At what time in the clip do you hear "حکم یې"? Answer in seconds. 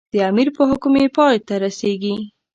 0.69-1.07